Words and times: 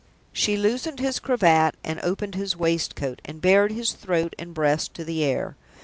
She 0.33 0.57
loosened 0.57 0.99
his 0.99 1.19
cravat 1.19 1.75
and 1.83 1.99
opened 2.01 2.33
his 2.33 2.57
waistcoat, 2.57 3.21
and 3.23 3.39
bared 3.39 3.71
his 3.71 3.91
throat 3.91 4.33
and 4.39 4.51
breast 4.51 4.95
to 4.95 5.05
the 5.05 5.23
air. 5.23 5.55